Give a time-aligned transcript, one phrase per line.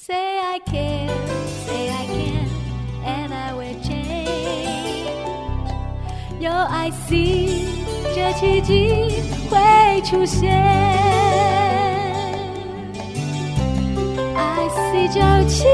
[0.00, 1.08] Say I can,
[1.66, 2.48] say I can,
[3.04, 5.08] and I will change.
[6.38, 7.66] 有爱心，
[8.14, 10.48] 这奇迹会出现。
[14.36, 15.66] I see 朝气。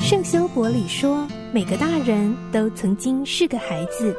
[0.00, 4.14] 圣修伯里说：“每个大人都曾经是个孩子。”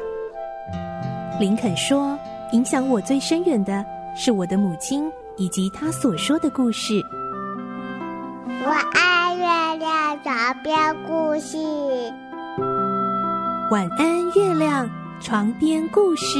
[1.42, 2.16] 林肯说
[2.54, 3.84] ：“影响我最深远的
[4.16, 7.04] 是我的母亲以及她所说的故事。”
[8.64, 11.58] 我爱月亮床边故事。
[13.72, 14.88] 晚安，月亮
[15.20, 16.38] 床边故事。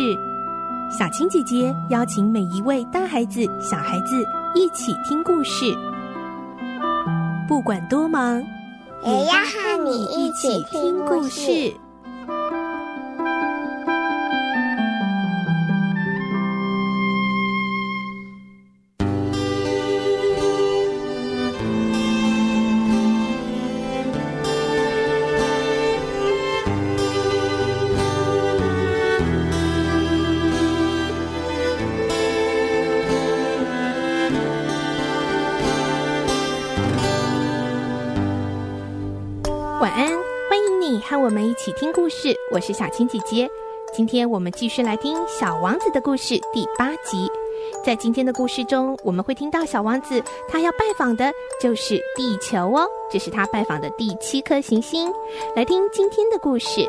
[0.96, 4.24] 小青姐姐邀请每一位大孩子、小孩子
[4.54, 5.66] 一起听故事，
[7.48, 8.40] 不管多忙，
[9.04, 11.74] 也要和你一起听故事。
[41.62, 42.36] 一起听故事。
[42.52, 43.48] 我是小青姐姐，
[43.94, 47.30] 今天我们继续来听《小王子》的故事第八集。
[47.86, 51.32] 在今天的故事中，我们会听到小王子他要拜访的
[51.62, 55.14] 就是地球哦，这是他拜访的第七颗行星。
[55.56, 56.84] 来听今天的故事。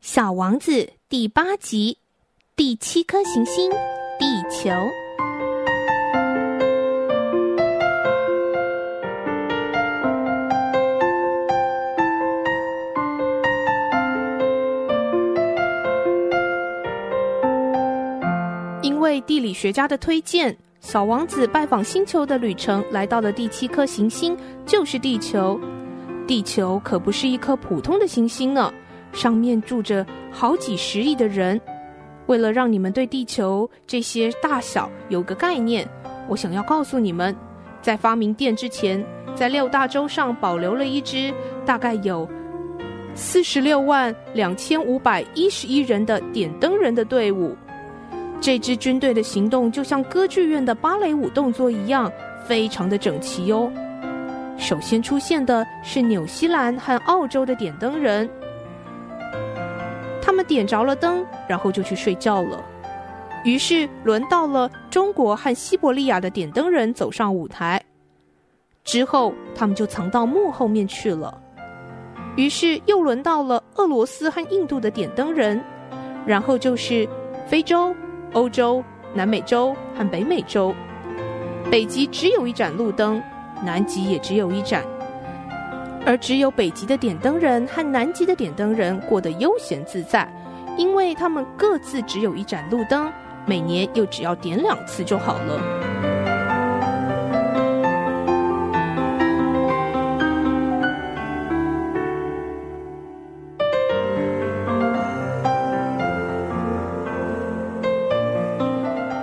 [0.00, 1.98] 小王子第八集，
[2.56, 3.68] 第七颗行星，
[4.16, 4.70] 地球。
[18.82, 25.60] 因为地理学家的推荐，小王子拜访星球的旅程来到了第七颗行星，就是地球。
[26.24, 28.72] 地球可不是一颗普通的行星呢。
[29.12, 31.60] 上面住着好几十亿的人。
[32.26, 35.88] 为了让你们对地球这些大小有个概念，
[36.28, 37.36] 我想要告诉你们，
[37.82, 39.04] 在发明电之前，
[39.34, 41.32] 在六大洲上保留了一支
[41.66, 42.28] 大概有
[43.14, 47.54] 四十六万两千五百一十一人的点灯人的队伍。
[48.40, 52.10] 这支军队的行动就像歌剧院的芭蕾舞动作一样，
[52.46, 53.70] 非常的整齐哟。
[54.56, 58.28] 首先出现的是纽西兰和澳洲的点灯人。
[60.44, 62.62] 点着了灯，然后就去睡觉了。
[63.44, 67.82] 于是轮到了中国和西伯利亚的点灯人走上舞台，
[68.84, 71.40] 之后他们就藏到幕后面去了。
[72.36, 75.62] 于是又轮到了俄罗斯和印度的点灯人，
[76.26, 77.08] 然后就是
[77.46, 77.94] 非洲、
[78.32, 78.82] 欧洲、
[79.12, 80.74] 南美洲和北美洲。
[81.70, 83.22] 北极只有一盏路灯，
[83.62, 84.82] 南极也只有一盏。
[86.06, 90.30] 而只有北极的点灯人和南极的点灯人过得悠闲自在，
[90.76, 93.10] 因为他们各自只有一盏路灯，
[93.46, 95.60] 每年又只要点两次就好了。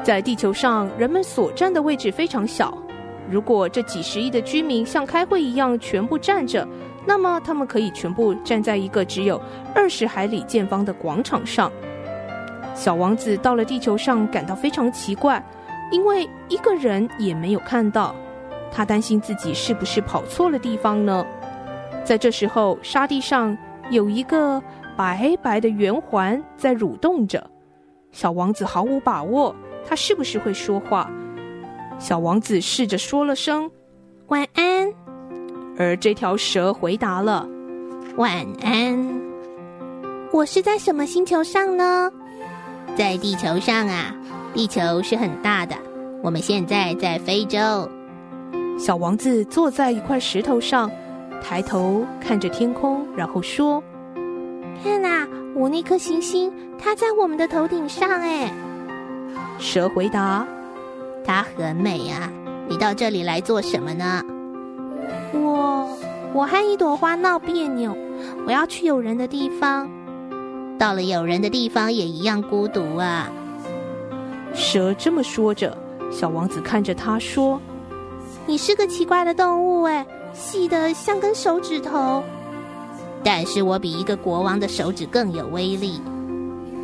[0.04, 2.76] 在地球上，人们所站的位置非常小。
[3.32, 6.68] 如果这几十亿的居民像开会一样全部站着，
[7.08, 9.42] 那么他们可以全部站在一个只有
[9.74, 11.72] 二十海里见方的广场上。
[12.76, 15.44] 小王子到了地球上，感到非常奇怪，
[15.92, 18.14] 因为一个人也没有看到。
[18.72, 21.26] 他担心自己是不是跑错了地方呢？
[22.04, 23.58] 在这时候，沙地上
[23.90, 24.62] 有一个
[24.96, 27.50] 白白的圆环在蠕动着。
[28.12, 29.56] 小王子毫无把握，
[29.88, 31.10] 他是不是会说话？
[32.02, 33.70] 小王子试着说了声
[34.30, 34.92] “晚安”，
[35.78, 37.48] 而这条蛇回答了
[38.18, 39.22] “晚安”。
[40.34, 42.12] 我是在什么星球上呢？
[42.98, 44.16] 在地球上啊，
[44.52, 45.76] 地球是很大的。
[46.24, 47.88] 我们现在在非洲。
[48.80, 50.90] 小王子坐在一块石头上，
[51.40, 53.82] 抬头看着天空，然后说
[54.84, 58.52] ：“看啊，我那颗行星，它在我们的头顶上。”哎，
[59.60, 60.48] 蛇回答。
[61.24, 62.32] 它很美啊，
[62.68, 64.24] 你到这里来做什么呢？
[65.34, 65.88] 我
[66.34, 67.96] 我和一朵花闹别扭，
[68.46, 69.90] 我要去有人的地方。
[70.78, 73.30] 到了有人的地方也一样孤独啊。
[74.54, 75.78] 蛇这么说着，
[76.12, 77.62] 小王子看着他说
[78.48, 82.24] ：“你是个奇怪的动物，哎，细的像根手指头。
[83.24, 86.02] 但是我比一个国王的手指更有威力。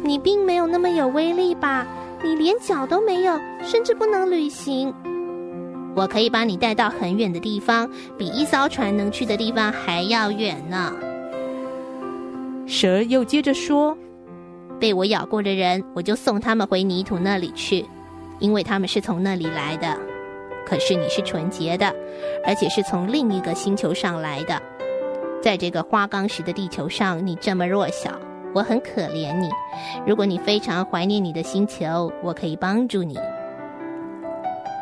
[0.03, 1.85] 你并没有那么有威力吧？
[2.23, 4.93] 你连脚都没有，甚至不能旅行。
[5.95, 10.93] 我可以把你带到很远的地方，比一艘船能去的地方还要远呢。”
[12.67, 13.97] 蛇又接着说
[14.79, 17.85] ：“被我咬过的人，我就送他们回泥土那里去。”
[18.39, 19.97] 因为他们是从那里来的，
[20.63, 21.91] 可是你是纯洁的，
[22.45, 24.61] 而且是从另一个星球上来的。
[25.41, 28.11] 在这个花岗石的地球上，你这么弱小，
[28.53, 29.49] 我很可怜你。
[30.05, 33.17] 如果你非常怀念你的星球，我可以帮助你。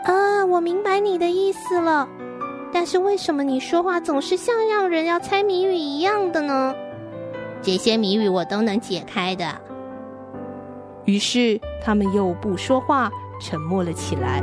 [0.05, 2.07] 啊，我明白你的意思了。
[2.73, 6.75] 但是为什么你说话总是像让人要猜谜语一样的呢？
[7.61, 9.45] 这些谜语我都能解开的。
[11.05, 13.11] 于是他们又不说话。
[13.37, 14.41] 沉默了起来。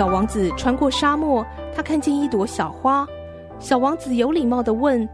[0.00, 1.44] 小王子穿过沙漠，
[1.76, 3.06] 他看见一朵小花。
[3.58, 5.06] 小王子有礼貌的问：“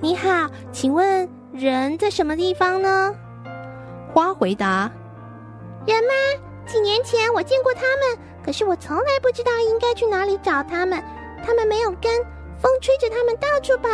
[0.00, 3.14] 你好，请问人在什么地方呢？”
[4.10, 4.90] 花回答
[5.86, 6.42] ：“人吗？
[6.64, 10.98] 几年前我见过他们，可是我从来不知道应该去哪里找他们。
[11.44, 12.10] 他们没有根，
[12.56, 13.90] 风吹着他们到处跑。”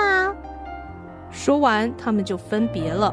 [1.34, 3.12] 说完，他们就分别了。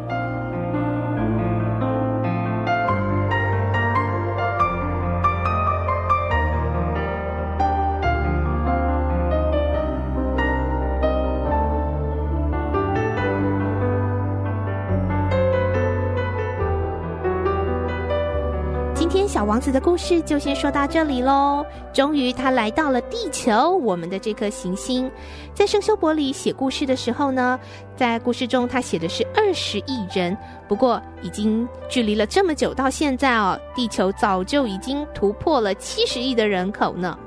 [19.39, 21.65] 小王子的故事就先说到这里喽。
[21.93, 25.09] 终于，他来到了地球，我们的这颗行星。
[25.53, 27.57] 在圣修伯里写故事的时候呢，
[27.95, 30.37] 在故事中他写的是二十亿人。
[30.67, 37.17] 不过，已经距离了这么久，到现在哦，地球早就已经突破了七十亿的人口呢。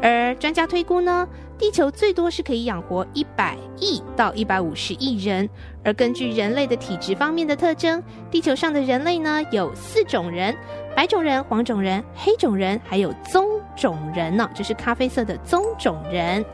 [0.00, 1.26] 而专家推估呢，
[1.58, 5.50] 地球最多是可以养活一百亿到一百五十亿人。
[5.88, 10.54] 而根据人类的体质方面的特征，地球上的人类呢，有四种人。
[10.94, 16.44] 白种人、黄种人、黑种人，还有棕种人呢，就是咖啡色的棕种人。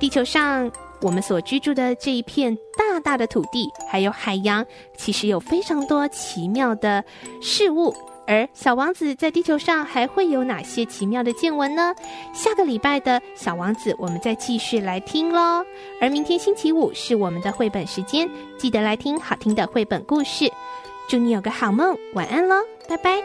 [0.00, 0.68] 地球上
[1.00, 4.66] 我们所居住的这一片大大的土地，还有海洋，
[4.96, 7.04] 其实有非常多奇妙的
[7.40, 7.94] 事物。
[8.26, 11.94] 而小王子在地球上还会有哪些奇妙的见闻呢？
[12.32, 15.64] 下个礼拜的小王子，我们再继续来听喽。
[16.00, 18.28] 而明天星期五是我们的绘本时间，
[18.58, 20.50] 记得来听好听的绘本故事。
[21.08, 22.56] 祝你有个好梦，晚安喽，
[22.88, 23.22] 拜拜。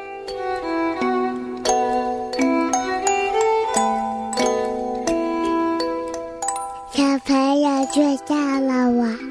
[6.91, 9.30] 小朋友睡觉了，晚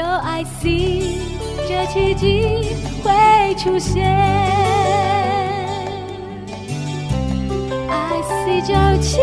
[0.00, 1.18] 有爱心
[1.68, 4.02] 这奇迹会出现
[7.86, 9.20] ，I see 九七。